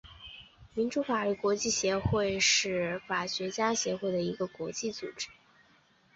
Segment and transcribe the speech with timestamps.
[0.73, 5.27] 民主律师国际协会是法学家协会的一个国际组织。